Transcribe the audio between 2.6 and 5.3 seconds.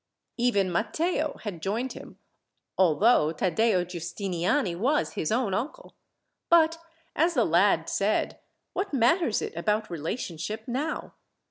although Taddeo Giustiniani was